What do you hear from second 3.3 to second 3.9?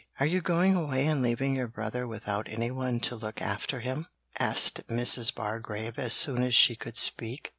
after